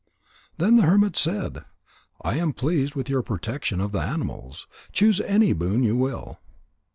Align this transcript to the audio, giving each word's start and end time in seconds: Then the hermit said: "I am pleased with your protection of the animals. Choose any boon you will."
Then 0.57 0.77
the 0.77 0.81
hermit 0.87 1.15
said: 1.15 1.63
"I 2.23 2.37
am 2.39 2.53
pleased 2.53 2.95
with 2.95 3.07
your 3.07 3.21
protection 3.21 3.79
of 3.79 3.91
the 3.91 4.01
animals. 4.01 4.65
Choose 4.91 5.21
any 5.21 5.53
boon 5.53 5.83
you 5.83 5.95
will." 5.95 6.39